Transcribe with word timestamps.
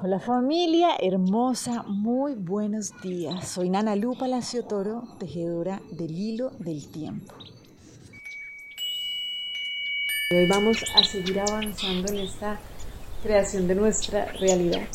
Hola 0.00 0.20
familia 0.20 0.90
hermosa, 1.00 1.82
muy 1.82 2.34
buenos 2.34 2.92
días. 3.02 3.48
Soy 3.48 3.68
Nana 3.68 3.96
Lu 3.96 4.16
Palacio 4.16 4.62
Toro, 4.62 5.02
tejedora 5.18 5.82
del 5.90 6.16
hilo 6.16 6.52
del 6.60 6.86
tiempo. 6.86 7.34
Hoy 10.30 10.46
vamos 10.46 10.84
a 10.94 11.02
seguir 11.02 11.40
avanzando 11.40 12.12
en 12.12 12.20
esta 12.20 12.60
creación 13.24 13.66
de 13.66 13.74
nuestra 13.74 14.26
realidad. 14.34 14.86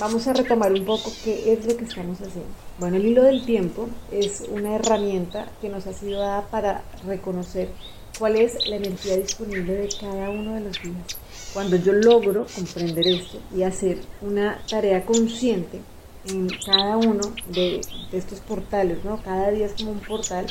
Vamos 0.00 0.28
a 0.28 0.34
retomar 0.34 0.70
un 0.70 0.84
poco 0.84 1.10
qué 1.24 1.54
es 1.54 1.64
lo 1.64 1.74
que 1.74 1.84
estamos 1.86 2.20
haciendo. 2.20 2.50
Bueno, 2.78 2.98
el 2.98 3.06
hilo 3.06 3.22
del 3.22 3.42
tiempo 3.46 3.88
es 4.12 4.42
una 4.50 4.74
herramienta 4.74 5.48
que 5.62 5.70
nos 5.70 5.86
ha 5.86 5.94
sido 5.94 6.20
dada 6.20 6.42
para 6.48 6.82
reconocer 7.06 7.70
cuál 8.18 8.36
es 8.36 8.68
la 8.68 8.76
energía 8.76 9.16
disponible 9.16 9.72
de 9.72 9.88
cada 9.98 10.28
uno 10.28 10.52
de 10.52 10.60
los 10.60 10.82
días 10.82 11.25
cuando 11.56 11.76
yo 11.76 11.94
logro 11.94 12.46
comprender 12.54 13.06
esto 13.06 13.38
y 13.56 13.62
hacer 13.62 13.96
una 14.20 14.58
tarea 14.68 15.06
consciente 15.06 15.80
en 16.28 16.50
cada 16.66 16.98
uno 16.98 17.32
de, 17.48 17.80
estos 18.12 18.40
portales, 18.40 19.02
¿no? 19.06 19.22
Cada 19.22 19.50
día 19.50 19.64
es 19.64 19.72
como 19.72 19.92
un 19.92 20.00
portal, 20.00 20.44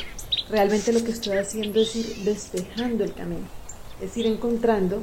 realmente 0.50 0.92
lo 0.92 1.04
que 1.04 1.12
estoy 1.12 1.36
haciendo 1.38 1.80
es 1.80 1.94
ir 1.94 2.06
despejando 2.24 3.04
el 3.04 3.14
camino, 3.14 3.46
es 4.00 4.16
ir 4.16 4.26
encontrando 4.26 5.00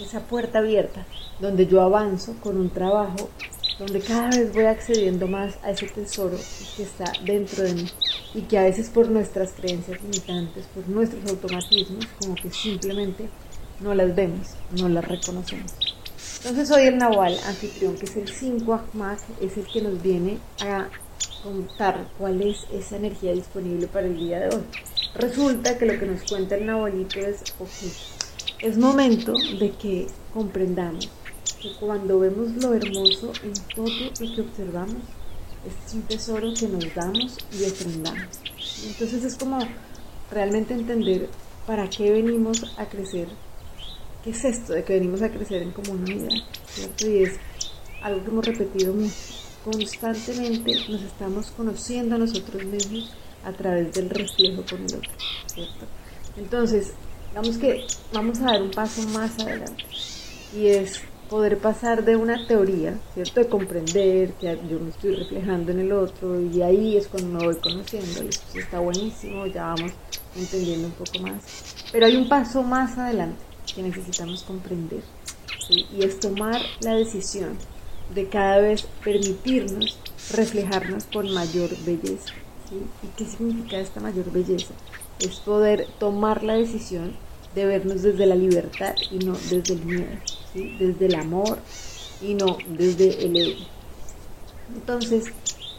esa 0.00 0.18
puerta 0.26 0.58
abierta 0.58 1.06
donde 1.38 1.68
yo 1.68 1.82
avanzo 1.82 2.34
con 2.42 2.56
un 2.56 2.70
trabajo 2.70 3.30
donde 3.78 4.00
cada 4.00 4.28
vez 4.28 4.52
voy 4.52 4.64
accediendo 4.64 5.28
más 5.28 5.54
a 5.62 5.70
ese 5.70 5.86
tesoro 5.86 6.36
que 6.76 6.82
está 6.82 7.04
dentro 7.24 7.62
de 7.62 7.74
mí 7.74 7.88
y 8.34 8.40
que 8.42 8.58
a 8.58 8.64
veces 8.64 8.90
por 8.90 9.08
nuestras 9.08 9.52
creencias 9.52 10.02
limitantes, 10.02 10.66
por 10.74 10.88
nuestros 10.88 11.24
automatismos, 11.30 12.06
como 12.20 12.34
que 12.34 12.50
simplemente 12.50 13.28
no 13.82 13.94
las 13.94 14.14
vemos, 14.14 14.48
no 14.78 14.88
las 14.88 15.06
reconocemos. 15.06 15.72
Entonces 16.38 16.70
hoy 16.70 16.82
el 16.82 16.98
Nahual 16.98 17.36
anfitrión, 17.46 17.96
que 17.96 18.06
es 18.06 18.16
el 18.16 18.28
5 18.28 18.72
Ahmad, 18.74 19.18
es 19.40 19.56
el 19.56 19.66
que 19.66 19.80
nos 19.80 20.02
viene 20.02 20.38
a 20.60 20.88
contar 21.42 22.06
cuál 22.18 22.42
es 22.42 22.66
esa 22.72 22.96
energía 22.96 23.32
disponible 23.32 23.86
para 23.86 24.06
el 24.06 24.16
día 24.16 24.40
de 24.40 24.56
hoy. 24.56 24.62
Resulta 25.14 25.78
que 25.78 25.86
lo 25.86 25.98
que 25.98 26.06
nos 26.06 26.22
cuenta 26.22 26.56
el 26.56 26.66
Nahualito 26.66 27.20
es, 27.20 27.42
ok, 27.58 27.68
es 28.60 28.78
momento 28.78 29.32
de 29.32 29.72
que 29.72 30.06
comprendamos 30.32 31.08
que 31.60 31.72
cuando 31.78 32.18
vemos 32.18 32.50
lo 32.56 32.74
hermoso 32.74 33.32
en 33.44 33.52
todo 33.74 33.86
lo 33.86 34.34
que 34.34 34.40
observamos, 34.40 35.02
es 35.64 35.94
un 35.94 36.02
tesoro 36.02 36.52
que 36.58 36.66
nos 36.66 36.94
damos 36.94 37.38
y 37.52 37.64
ofrendamos. 37.64 38.40
Entonces 38.86 39.24
es 39.24 39.36
como 39.36 39.58
realmente 40.30 40.74
entender 40.74 41.28
para 41.66 41.88
qué 41.88 42.10
venimos 42.10 42.64
a 42.78 42.86
crecer 42.86 43.28
¿Qué 44.22 44.30
es 44.30 44.44
esto 44.44 44.72
de 44.72 44.84
que 44.84 44.94
venimos 44.94 45.20
a 45.22 45.30
crecer 45.30 45.62
en 45.62 45.72
comunidad? 45.72 46.28
¿cierto? 46.66 47.08
Y 47.08 47.24
es 47.24 47.32
algo 48.02 48.22
que 48.22 48.30
hemos 48.30 48.46
repetido 48.46 48.94
mucho. 48.94 49.14
Constantemente 49.64 50.76
nos 50.88 51.02
estamos 51.02 51.50
conociendo 51.56 52.14
a 52.14 52.18
nosotros 52.18 52.64
mismos 52.64 53.12
a 53.44 53.52
través 53.52 53.92
del 53.92 54.10
reflejo 54.10 54.62
con 54.68 54.78
el 54.80 54.94
otro, 54.94 55.10
¿cierto? 55.46 55.86
Entonces, 56.36 56.92
digamos 57.30 57.58
que 57.58 57.84
vamos 58.12 58.40
a 58.40 58.44
dar 58.44 58.62
un 58.62 58.70
paso 58.70 59.02
más 59.08 59.36
adelante 59.40 59.84
y 60.56 60.68
es 60.68 61.00
poder 61.28 61.58
pasar 61.58 62.04
de 62.04 62.14
una 62.14 62.46
teoría, 62.46 62.98
¿cierto? 63.14 63.40
De 63.40 63.48
comprender 63.48 64.34
que 64.34 64.56
yo 64.70 64.78
me 64.78 64.90
estoy 64.90 65.16
reflejando 65.16 65.72
en 65.72 65.80
el 65.80 65.92
otro 65.92 66.40
y 66.40 66.62
ahí 66.62 66.96
es 66.96 67.08
cuando 67.08 67.38
me 67.38 67.44
voy 67.46 67.56
conociendo 67.56 68.22
y 68.22 68.28
esto 68.28 68.58
está 68.58 68.78
buenísimo, 68.78 69.46
ya 69.46 69.64
vamos 69.64 69.92
entendiendo 70.36 70.88
un 70.88 70.94
poco 70.94 71.18
más. 71.20 71.42
Pero 71.90 72.06
hay 72.06 72.14
un 72.14 72.28
paso 72.28 72.62
más 72.62 72.96
adelante 72.98 73.51
que 73.74 73.82
necesitamos 73.82 74.42
comprender. 74.42 75.02
Y 75.68 76.02
es 76.02 76.20
tomar 76.20 76.60
la 76.80 76.94
decisión 76.94 77.56
de 78.14 78.28
cada 78.28 78.58
vez 78.58 78.86
permitirnos 79.04 79.98
reflejarnos 80.32 81.04
con 81.04 81.32
mayor 81.32 81.70
belleza. 81.84 82.32
¿Y 83.02 83.06
qué 83.16 83.24
significa 83.24 83.78
esta 83.78 84.00
mayor 84.00 84.30
belleza? 84.30 84.74
Es 85.20 85.40
poder 85.40 85.86
tomar 85.98 86.42
la 86.42 86.54
decisión 86.54 87.14
de 87.54 87.66
vernos 87.66 88.02
desde 88.02 88.26
la 88.26 88.34
libertad 88.34 88.94
y 89.10 89.18
no 89.18 89.34
desde 89.50 89.74
el 89.74 89.84
miedo, 89.84 90.06
desde 90.54 91.06
el 91.06 91.14
amor 91.14 91.58
y 92.22 92.34
no 92.34 92.56
desde 92.68 93.24
el 93.24 93.36
ego. 93.36 93.64
Entonces, 94.74 95.26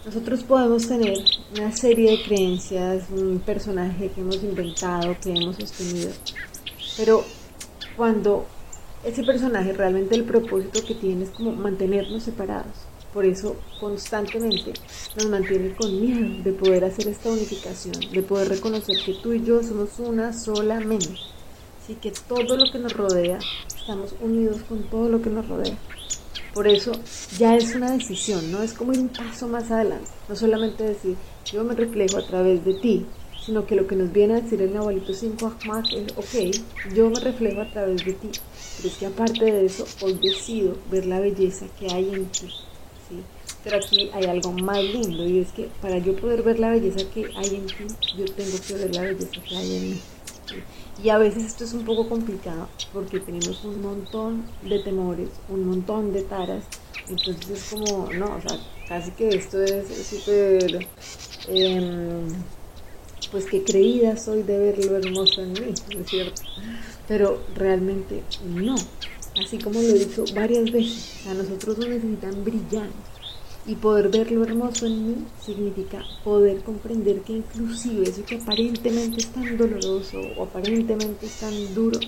nosotros 0.05 0.43
podemos 0.43 0.87
tener 0.87 1.17
una 1.57 1.75
serie 1.75 2.11
de 2.11 2.23
creencias, 2.23 3.05
un 3.09 3.39
personaje 3.39 4.11
que 4.11 4.21
hemos 4.21 4.43
inventado, 4.43 5.15
que 5.21 5.31
hemos 5.31 5.55
sostenido, 5.55 6.11
pero 6.97 7.23
cuando 7.95 8.45
ese 9.03 9.23
personaje 9.23 9.73
realmente 9.73 10.15
el 10.15 10.23
propósito 10.23 10.83
que 10.85 10.95
tiene 10.95 11.25
es 11.25 11.31
como 11.31 11.51
mantenernos 11.51 12.23
separados. 12.23 12.71
Por 13.13 13.25
eso 13.25 13.55
constantemente 13.79 14.73
nos 15.15 15.27
mantiene 15.27 15.75
con 15.75 16.01
miedo 16.01 16.43
de 16.43 16.53
poder 16.53 16.85
hacer 16.85 17.07
esta 17.07 17.29
unificación, 17.29 17.93
de 18.11 18.23
poder 18.23 18.49
reconocer 18.49 18.95
que 19.05 19.13
tú 19.13 19.33
y 19.33 19.43
yo 19.43 19.61
somos 19.61 19.99
una 19.99 20.33
sola 20.33 20.79
mente. 20.79 21.15
Así 21.83 21.95
que 21.95 22.11
todo 22.11 22.57
lo 22.57 22.71
que 22.71 22.79
nos 22.79 22.93
rodea, 22.93 23.39
estamos 23.67 24.15
unidos 24.21 24.61
con 24.67 24.83
todo 24.83 25.09
lo 25.09 25.21
que 25.21 25.29
nos 25.29 25.47
rodea. 25.47 25.77
Por 26.53 26.67
eso 26.67 26.91
ya 27.37 27.55
es 27.55 27.75
una 27.75 27.91
decisión, 27.91 28.51
¿no? 28.51 28.63
Es 28.63 28.73
como 28.73 28.91
un 28.91 29.09
paso 29.09 29.47
más 29.47 29.69
adelante. 29.69 30.09
No 30.29 30.35
solamente 30.35 30.83
decir, 30.83 31.15
yo 31.51 31.63
me 31.63 31.75
reflejo 31.75 32.17
a 32.17 32.25
través 32.25 32.63
de 32.63 32.75
ti, 32.75 33.05
sino 33.45 33.65
que 33.65 33.75
lo 33.75 33.87
que 33.87 33.95
nos 33.95 34.11
viene 34.11 34.35
a 34.35 34.41
decir 34.41 34.61
el 34.61 34.75
abuelito 34.75 35.13
5 35.13 35.53
Ahmad 35.63 35.83
es, 35.91 36.11
ok, 36.17 36.93
yo 36.95 37.09
me 37.09 37.19
reflejo 37.19 37.61
a 37.61 37.69
través 37.69 38.05
de 38.05 38.13
ti, 38.13 38.29
pero 38.77 38.89
es 38.89 38.97
que 38.97 39.05
aparte 39.05 39.45
de 39.45 39.65
eso, 39.65 39.85
hoy 40.01 40.13
decido 40.13 40.77
ver 40.89 41.05
la 41.05 41.19
belleza 41.19 41.65
que 41.79 41.91
hay 41.91 42.09
en 42.13 42.25
ti. 42.27 42.49
Pero 43.63 43.77
aquí 43.77 44.09
hay 44.13 44.25
algo 44.25 44.51
más 44.51 44.83
lindo 44.83 45.25
y 45.25 45.39
es 45.39 45.51
que 45.51 45.69
para 45.81 45.97
yo 45.97 46.15
poder 46.15 46.43
ver 46.43 46.59
la 46.59 46.71
belleza 46.71 47.09
que 47.13 47.25
hay 47.35 47.55
en 47.55 47.67
ti, 47.67 47.85
yo 48.17 48.25
tengo 48.25 48.57
que 48.65 48.73
ver 48.73 48.95
la 48.95 49.01
belleza 49.03 49.41
que 49.47 49.55
hay 49.55 49.75
en 49.75 49.89
mí. 49.91 50.01
Y 51.03 51.09
a 51.09 51.17
veces 51.17 51.45
esto 51.45 51.63
es 51.63 51.73
un 51.73 51.85
poco 51.85 52.07
complicado 52.07 52.67
porque 52.91 53.19
tenemos 53.19 53.63
un 53.63 53.81
montón 53.81 54.45
de 54.63 54.79
temores, 54.79 55.29
un 55.49 55.67
montón 55.67 56.13
de 56.13 56.23
taras. 56.23 56.63
Entonces 57.09 57.49
es 57.49 57.69
como, 57.69 58.09
no, 58.13 58.37
o 58.37 58.41
sea, 58.41 58.59
casi 58.87 59.11
que 59.11 59.29
esto 59.29 59.61
es 59.61 59.87
súper... 60.07 60.87
Eh, 61.47 62.27
pues 63.33 63.45
que 63.45 63.63
creída 63.63 64.15
soy 64.15 64.43
de 64.43 64.59
ver 64.59 64.85
lo 64.85 64.95
hermoso 64.95 65.41
en 65.41 65.53
mí, 65.53 65.73
¿no 65.93 66.01
es 66.01 66.07
cierto? 66.07 66.43
Pero 67.07 67.41
realmente 67.55 68.21
no. 68.45 68.75
Así 69.43 69.57
como 69.57 69.81
lo 69.81 69.87
he 69.87 70.05
dicho 70.05 70.23
varias 70.35 70.71
veces, 70.71 71.25
a 71.27 71.33
nosotros 71.33 71.79
nos 71.79 71.89
necesitan 71.89 72.43
brillar. 72.43 72.89
Y 73.65 73.75
poder 73.75 74.09
ver 74.09 74.31
lo 74.31 74.43
hermoso 74.43 74.85
en 74.85 75.07
mí 75.07 75.15
significa 75.43 76.03
poder 76.23 76.61
comprender 76.61 77.21
que 77.21 77.33
inclusive 77.33 78.03
eso 78.03 78.23
que 78.23 78.35
aparentemente 78.35 79.21
es 79.21 79.27
tan 79.27 79.57
doloroso 79.57 80.19
o 80.37 80.43
aparentemente 80.43 81.25
es 81.25 81.39
tan 81.39 81.73
duro, 81.73 81.99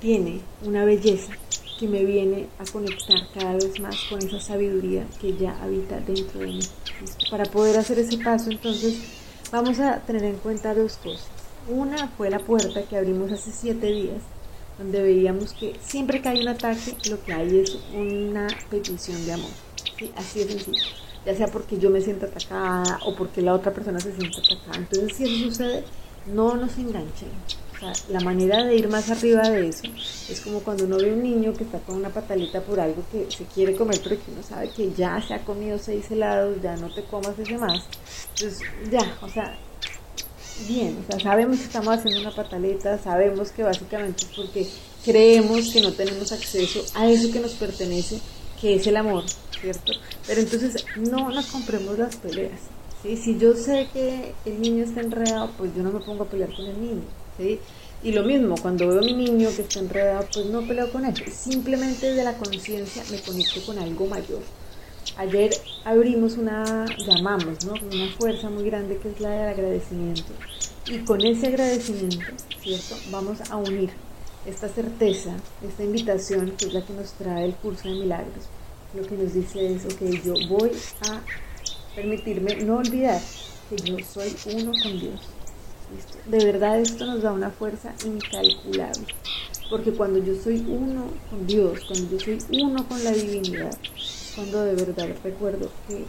tiene 0.00 0.40
una 0.64 0.86
belleza 0.86 1.32
que 1.78 1.88
me 1.88 2.04
viene 2.04 2.46
a 2.58 2.64
conectar 2.64 3.18
cada 3.34 3.54
vez 3.54 3.78
más 3.80 3.96
con 4.08 4.18
esa 4.20 4.40
sabiduría 4.40 5.06
que 5.20 5.36
ya 5.36 5.62
habita 5.62 6.00
dentro 6.00 6.40
de 6.40 6.46
mí. 6.46 6.60
Para 7.30 7.44
poder 7.44 7.76
hacer 7.76 7.98
ese 7.98 8.16
paso, 8.16 8.50
entonces, 8.50 9.23
Vamos 9.52 9.78
a 9.78 10.00
tener 10.00 10.24
en 10.24 10.36
cuenta 10.36 10.74
dos 10.74 10.96
cosas. 10.96 11.28
Una 11.68 12.08
fue 12.08 12.28
la 12.28 12.38
puerta 12.38 12.82
que 12.82 12.96
abrimos 12.96 13.30
hace 13.30 13.52
siete 13.52 13.86
días, 13.86 14.22
donde 14.78 15.02
veíamos 15.02 15.52
que 15.52 15.76
siempre 15.80 16.20
que 16.20 16.28
hay 16.28 16.42
un 16.42 16.48
ataque, 16.48 16.96
lo 17.08 17.22
que 17.22 17.32
hay 17.32 17.60
es 17.60 17.78
una 17.94 18.48
petición 18.68 19.24
de 19.24 19.34
amor. 19.34 19.50
Así 20.16 20.40
de 20.40 20.48
sencillo. 20.48 20.82
Ya 21.24 21.34
sea 21.34 21.46
porque 21.46 21.78
yo 21.78 21.88
me 21.90 22.00
siento 22.00 22.26
atacada 22.26 22.98
o 23.06 23.14
porque 23.14 23.40
la 23.42 23.54
otra 23.54 23.72
persona 23.72 24.00
se 24.00 24.14
siente 24.14 24.38
atacada. 24.40 24.76
Entonces, 24.76 25.16
si 25.16 25.24
eso 25.24 25.50
sucede, 25.50 25.84
no 26.26 26.54
nos 26.56 26.76
enganchen. 26.78 27.28
O 27.74 27.78
sea, 27.78 27.92
la 28.08 28.20
manera 28.20 28.64
de 28.64 28.76
ir 28.76 28.88
más 28.88 29.10
arriba 29.10 29.48
de 29.50 29.68
eso 29.68 29.82
es 30.30 30.40
como 30.40 30.60
cuando 30.60 30.84
uno 30.84 30.96
ve 30.96 31.12
un 31.12 31.22
niño 31.22 31.52
que 31.52 31.64
está 31.64 31.78
con 31.80 31.96
una 31.96 32.08
patalita 32.08 32.60
por 32.60 32.78
algo 32.78 33.02
que 33.10 33.26
se 33.30 33.44
quiere 33.46 33.74
comer, 33.74 34.00
pero 34.02 34.16
que 34.16 34.30
uno 34.30 34.42
sabe 34.42 34.70
que 34.70 34.92
ya 34.92 35.20
se 35.20 35.34
ha 35.34 35.44
comido 35.44 35.78
seis 35.78 36.10
helados, 36.10 36.62
ya 36.62 36.76
no 36.76 36.92
te 36.94 37.02
comas 37.04 37.38
ese 37.38 37.58
más. 37.58 37.82
Entonces, 38.34 38.60
ya, 38.90 39.18
o 39.20 39.28
sea, 39.28 39.58
bien, 40.68 41.04
o 41.04 41.10
sea, 41.10 41.20
sabemos 41.20 41.58
que 41.58 41.64
estamos 41.64 41.98
haciendo 41.98 42.20
una 42.20 42.34
pataleta, 42.34 42.96
sabemos 42.98 43.50
que 43.50 43.64
básicamente 43.64 44.24
es 44.24 44.30
porque 44.36 44.68
creemos 45.04 45.70
que 45.70 45.80
no 45.80 45.92
tenemos 45.92 46.30
acceso 46.32 46.84
a 46.94 47.08
eso 47.08 47.32
que 47.32 47.40
nos 47.40 47.52
pertenece, 47.54 48.20
que 48.60 48.76
es 48.76 48.86
el 48.86 48.96
amor, 48.96 49.24
¿cierto? 49.60 49.92
Pero 50.26 50.40
entonces 50.40 50.86
no 50.96 51.28
nos 51.30 51.46
compremos 51.46 51.98
las 51.98 52.16
peleas. 52.16 52.60
¿Sí? 53.04 53.16
Si 53.16 53.38
yo 53.38 53.54
sé 53.54 53.88
que 53.92 54.34
el 54.44 54.60
niño 54.60 54.82
está 54.82 55.00
enredado, 55.00 55.50
pues 55.56 55.72
yo 55.76 55.84
no 55.84 55.92
me 55.92 56.00
pongo 56.00 56.24
a 56.24 56.26
pelear 56.26 56.52
con 56.52 56.66
el 56.66 56.80
niño. 56.80 57.04
¿sí? 57.38 57.60
Y 58.02 58.12
lo 58.12 58.24
mismo, 58.24 58.56
cuando 58.60 58.88
veo 58.88 58.98
a 58.98 59.02
mi 59.02 59.14
niño 59.14 59.48
que 59.54 59.62
está 59.62 59.78
enredado, 59.78 60.26
pues 60.34 60.46
no 60.46 60.66
peleo 60.66 60.90
con 60.90 61.04
él. 61.04 61.14
Simplemente 61.32 62.12
de 62.12 62.24
la 62.24 62.36
conciencia 62.36 63.04
me 63.10 63.20
conecto 63.20 63.64
con 63.64 63.78
algo 63.78 64.06
mayor. 64.06 64.42
Ayer 65.16 65.50
abrimos 65.84 66.36
una, 66.36 66.86
llamamos, 66.98 67.64
¿no? 67.64 67.74
Una 67.74 68.12
fuerza 68.18 68.50
muy 68.50 68.64
grande 68.64 68.98
que 68.98 69.10
es 69.10 69.20
la 69.20 69.30
del 69.30 69.48
agradecimiento. 69.48 70.32
Y 70.86 70.98
con 70.98 71.20
ese 71.24 71.46
agradecimiento, 71.46 72.26
¿cierto? 72.60 72.96
Vamos 73.10 73.38
a 73.50 73.56
unir 73.56 73.90
esta 74.44 74.68
certeza, 74.68 75.36
esta 75.66 75.82
invitación 75.82 76.52
que 76.58 76.66
es 76.66 76.74
la 76.74 76.84
que 76.84 76.92
nos 76.92 77.12
trae 77.12 77.46
el 77.46 77.54
curso 77.54 77.88
de 77.88 77.94
milagros, 77.94 78.44
lo 78.94 79.02
que 79.06 79.16
nos 79.16 79.32
dice 79.32 79.74
es, 79.74 79.84
ok, 79.86 80.02
yo 80.24 80.34
voy 80.48 80.70
a 81.08 81.22
permitirme 81.94 82.56
no 82.56 82.78
olvidar 82.78 83.20
que 83.70 83.76
yo 83.76 83.96
soy 84.04 84.34
uno 84.54 84.72
con 84.82 85.00
Dios. 85.00 85.20
De 86.26 86.44
verdad 86.44 86.80
esto 86.80 87.06
nos 87.06 87.22
da 87.22 87.32
una 87.32 87.50
fuerza 87.50 87.94
incalculable. 88.04 89.06
Porque 89.70 89.92
cuando 89.92 90.18
yo 90.18 90.34
soy 90.42 90.64
uno 90.68 91.04
con 91.30 91.46
Dios, 91.46 91.80
cuando 91.86 92.10
yo 92.10 92.20
soy 92.20 92.62
uno 92.62 92.86
con 92.86 93.02
la 93.02 93.12
divinidad, 93.12 93.76
cuando 94.34 94.64
de 94.64 94.74
verdad 94.74 95.08
recuerdo 95.22 95.70
que 95.88 95.94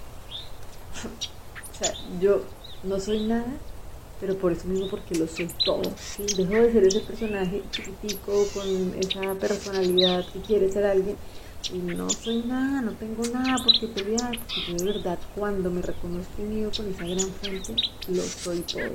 o 1.05 1.83
sea, 1.83 1.93
yo 2.19 2.41
no 2.83 2.99
soy 2.99 3.25
nada, 3.27 3.53
pero 4.19 4.37
por 4.37 4.51
eso 4.51 4.67
mismo 4.67 4.89
porque 4.89 5.15
lo 5.15 5.27
soy 5.27 5.49
todo. 5.63 5.83
Dejo 6.37 6.53
de 6.53 6.71
ser 6.71 6.83
ese 6.85 6.99
personaje 7.01 7.61
chiquitico 7.71 8.45
con 8.53 8.95
esa 8.99 9.33
personalidad 9.35 10.25
que 10.31 10.39
quiere 10.39 10.71
ser 10.71 10.85
alguien 10.85 11.17
y 11.73 11.77
no 11.77 12.09
soy 12.09 12.43
nada, 12.43 12.81
no 12.81 12.91
tengo 12.93 13.23
nada 13.33 13.55
por 13.63 13.79
qué 13.79 13.87
pelear, 13.87 14.37
porque 14.37 14.83
de 14.83 14.93
verdad 14.93 15.19
cuando 15.35 15.71
me 15.71 15.81
reconozco 15.81 16.41
unido 16.41 16.71
con 16.75 16.89
esa 16.91 17.05
gran 17.05 17.29
fuente, 17.41 17.75
lo 18.09 18.21
soy 18.21 18.59
todo. 18.61 18.93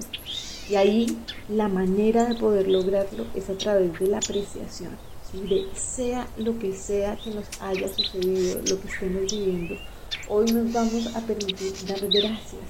Y 0.68 0.74
ahí 0.76 1.18
la 1.48 1.68
manera 1.68 2.26
de 2.26 2.34
poder 2.36 2.68
lograrlo 2.68 3.26
es 3.34 3.48
a 3.50 3.54
través 3.54 3.98
de 3.98 4.06
la 4.06 4.18
apreciación, 4.18 4.96
de 5.32 5.66
sea 5.74 6.26
lo 6.36 6.58
que 6.58 6.74
sea 6.74 7.16
que 7.16 7.30
nos 7.30 7.46
haya 7.60 7.88
sucedido, 7.88 8.60
lo 8.68 8.80
que 8.80 8.88
estemos 8.88 9.32
viviendo, 9.32 9.76
hoy 10.28 10.46
nos 10.52 10.72
vamos 10.72 11.14
a 11.14 11.20
permitir 11.20 11.72
dar 11.86 12.00
gracias, 12.08 12.62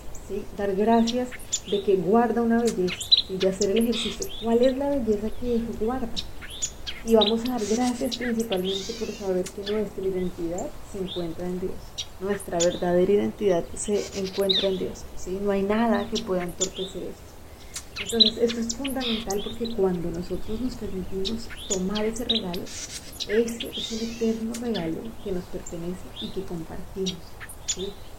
dar 0.56 0.74
gracias 0.74 1.28
de 1.70 1.82
que 1.82 1.96
guarda 1.96 2.42
una 2.42 2.62
belleza 2.62 2.96
y 3.28 3.36
de 3.36 3.48
hacer 3.48 3.70
el 3.70 3.78
ejercicio. 3.84 4.26
¿Cuál 4.42 4.62
es 4.62 4.76
la 4.76 4.90
belleza 4.90 5.28
que 5.40 5.60
guarda? 5.80 6.08
Y 7.04 7.14
vamos 7.14 7.40
a 7.48 7.52
dar 7.52 7.62
gracias 7.64 8.16
principalmente 8.18 8.92
por 8.98 9.08
saber 9.08 9.44
que 9.44 9.72
nuestra 9.72 10.04
identidad 10.04 10.66
se 10.92 10.98
encuentra 10.98 11.46
en 11.46 11.60
Dios. 11.60 11.72
Nuestra 12.20 12.58
verdadera 12.58 13.12
identidad 13.12 13.64
se 13.74 14.04
encuentra 14.18 14.68
en 14.68 14.78
Dios. 14.78 15.04
¿sí? 15.16 15.38
No 15.40 15.50
hay 15.50 15.62
nada 15.62 16.08
que 16.10 16.22
pueda 16.22 16.42
entorpecer 16.42 17.04
eso. 17.04 17.30
Entonces, 18.02 18.38
esto 18.38 18.60
es 18.60 18.74
fundamental 18.74 19.42
porque 19.44 19.74
cuando 19.74 20.10
nosotros 20.10 20.60
nos 20.60 20.74
permitimos 20.74 21.48
tomar 21.68 22.04
ese 22.04 22.24
regalo, 22.24 22.62
ese 22.62 23.70
es 23.70 23.92
el 23.92 24.10
eterno 24.10 24.52
regalo 24.60 24.98
que 25.24 25.32
nos 25.32 25.44
pertenece 25.44 26.04
y 26.20 26.28
que 26.30 26.42
compartimos. 26.44 27.16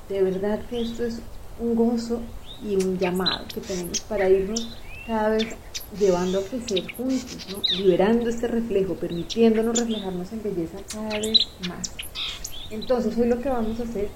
De 0.10 0.24
verdad 0.24 0.60
que 0.70 0.82
esto 0.82 1.04
es 1.04 1.20
un 1.60 1.76
gozo 1.76 2.22
y 2.64 2.76
un 2.76 2.98
llamado 2.98 3.46
que 3.54 3.62
tenemos 3.62 4.00
para 4.02 4.30
irnos 4.30 4.78
cada 5.06 5.30
vez 5.30 5.48
llevando 6.00 6.40
a 6.40 6.44
crecer 6.44 6.92
juntos, 6.94 7.48
liberando 7.72 8.30
este 8.30 8.48
reflejo, 8.48 8.96
permitiéndonos 8.96 9.78
reflejarnos 9.78 10.32
en 10.32 10.44
belleza 10.44 10.78
cada 10.92 11.20
vez 11.20 11.48
más. 11.68 11.92
Entonces 12.70 13.18
hoy 13.18 13.28
lo 13.28 13.42
que 13.42 13.50
vamos 13.50 13.80
a 13.80 13.84
hacer 13.84 14.10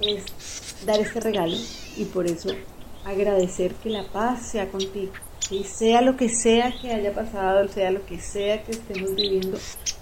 es 0.00 0.24
dar 0.84 0.98
este 0.98 1.20
regalo 1.20 1.56
y 1.96 2.04
por 2.06 2.26
eso 2.26 2.48
agradecer 3.04 3.74
que 3.74 3.90
la 3.90 4.04
paz 4.04 4.46
sea 4.46 4.68
contigo. 4.68 5.12
Y 5.50 5.64
sea 5.64 6.00
lo 6.00 6.16
que 6.16 6.28
sea 6.28 6.72
que 6.80 6.92
haya 6.92 7.12
pasado, 7.12 7.66
sea 7.68 7.90
lo 7.90 8.06
que 8.06 8.20
sea 8.20 8.62
que 8.62 8.72
estemos 8.72 9.14
viviendo, 9.16 9.58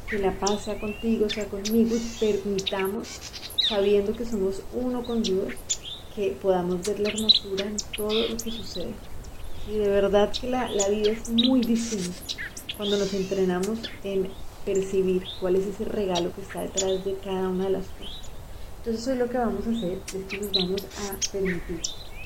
que 0.09 0.19
la 0.19 0.33
paz 0.33 0.65
sea 0.65 0.79
contigo, 0.79 1.29
sea 1.31 1.47
conmigo 1.47 1.97
y 1.97 2.19
permitamos, 2.21 3.09
sabiendo 3.67 4.13
que 4.13 4.27
somos 4.27 4.63
uno 4.75 5.03
con 5.05 5.23
Dios, 5.23 5.55
que 6.15 6.37
podamos 6.43 6.87
ver 6.87 7.01
la 7.01 7.09
hermosura 7.09 7.65
en 7.65 7.77
todo 7.97 8.13
lo 8.13 8.37
que 8.37 8.51
sucede. 8.51 8.93
Y 9.69 9.77
de 9.77 9.89
verdad 9.89 10.33
que 10.33 10.49
la, 10.49 10.71
la 10.71 10.89
vida 10.89 11.11
es 11.11 11.29
muy 11.29 11.61
distinta 11.61 12.17
cuando 12.77 12.97
nos 12.97 13.13
entrenamos 13.13 13.79
en 14.03 14.29
percibir 14.65 15.25
cuál 15.41 15.57
es 15.57 15.67
ese 15.67 15.85
regalo 15.85 16.33
que 16.35 16.41
está 16.41 16.63
detrás 16.63 17.05
de 17.05 17.17
cada 17.23 17.49
una 17.49 17.65
de 17.65 17.71
las 17.71 17.87
cosas. 17.87 18.31
Entonces 18.79 19.09
hoy 19.09 19.19
lo 19.19 19.29
que 19.29 19.37
vamos 19.37 19.67
a 19.67 19.71
hacer 19.71 19.99
es 20.15 20.25
que 20.25 20.39
nos 20.39 20.53
vamos 20.53 20.83
a 20.83 21.33
permitir 21.33 21.81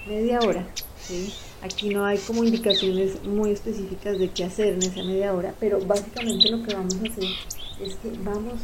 media 0.06 0.39
hora. 0.41 0.67
¿sí? 1.00 1.33
Aquí 1.62 1.89
no 1.89 2.05
hay 2.05 2.19
como 2.19 2.44
indicaciones 2.44 3.25
muy 3.25 3.50
específicas 3.50 4.19
de 4.19 4.31
qué 4.31 4.45
hacer 4.45 4.75
en 4.75 4.83
esa 4.83 5.03
media 5.03 5.33
hora, 5.35 5.55
pero 5.59 5.81
básicamente 5.81 6.50
lo 6.50 6.62
que 6.62 6.75
vamos 6.75 6.95
a 6.95 7.12
hacer 7.12 7.25
es 7.81 7.95
que 7.97 8.11
vamos 8.23 8.61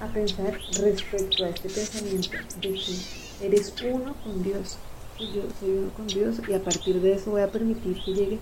a 0.00 0.06
pensar 0.08 0.58
respecto 0.80 1.44
a 1.44 1.48
este 1.48 1.68
pensamiento 1.68 2.30
de 2.60 2.72
que 2.74 3.46
eres 3.46 3.74
uno 3.92 4.14
con 4.22 4.42
Dios 4.42 4.78
yo 5.18 5.42
soy 5.60 5.70
uno 5.70 5.90
con 5.96 6.06
Dios 6.06 6.36
y 6.48 6.52
a 6.52 6.62
partir 6.62 7.00
de 7.00 7.14
eso 7.14 7.30
voy 7.30 7.42
a 7.42 7.50
permitir 7.50 8.02
que 8.02 8.12
llegue 8.12 8.38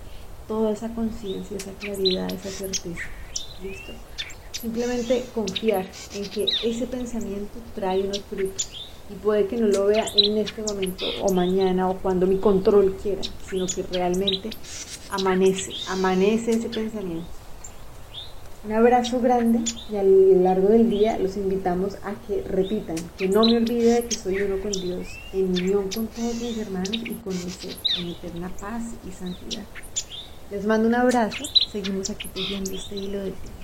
toda 0.49 0.73
esa 0.73 0.95
conciencia, 0.95 1.57
esa 1.57 1.73
claridad, 1.73 2.33
esa 2.33 2.51
certeza. 2.51 3.09
¿Listo? 3.63 3.93
Simplemente 4.53 5.25
confiar 5.35 5.87
en 6.15 6.29
que 6.31 6.47
ese 6.65 6.87
pensamiento 6.87 7.59
trae 7.75 8.03
unos 8.03 8.21
frutos 8.21 8.71
y 9.11 9.15
puede 9.15 9.47
que 9.47 9.57
no 9.57 9.67
lo 9.67 9.87
vea 9.87 10.07
en 10.17 10.39
este 10.39 10.63
momento 10.63 11.05
o 11.23 11.33
mañana 11.33 11.89
o 11.91 11.99
cuando 11.99 12.27
mi 12.27 12.39
control 12.39 12.97
quiera, 13.03 13.23
sino 13.49 13.67
que 13.67 13.83
realmente 13.83 14.51
amanece, 15.11 15.73
amanece 15.89 16.53
ese 16.53 16.69
pensamiento. 16.69 17.42
Un 18.65 18.71
abrazo 18.71 19.21
grande 19.21 19.59
y 19.91 19.97
a 19.97 20.05
lo 20.05 20.41
largo 20.41 20.69
del 20.69 20.89
día 20.89 21.19
los 21.19 21.37
invitamos 21.37 21.97
a 22.05 22.15
que 22.29 22.43
repitan, 22.43 22.95
que 23.19 23.27
no 23.27 23.43
me 23.45 23.57
olvide 23.57 23.95
de 23.95 24.05
que 24.05 24.15
soy 24.15 24.41
uno 24.41 24.63
con 24.63 24.71
Dios, 24.71 25.09
en 25.33 25.47
unión 25.51 25.91
con 25.93 26.07
todos 26.07 26.37
mis 26.37 26.57
hermanos 26.59 26.93
y 26.93 27.15
con 27.25 27.33
ser, 27.33 27.75
en 27.99 28.11
eterna 28.11 28.53
paz 28.61 28.85
y 29.05 29.11
santidad. 29.11 29.65
Les 30.53 30.65
mando 30.65 30.87
un 30.87 30.95
abrazo, 30.95 31.45
seguimos 31.73 32.09
aquí 32.11 32.29
tejiendo 32.29 32.71
este 32.71 32.95
hilo 32.95 33.25
de 33.25 33.33
ti. 33.33 33.62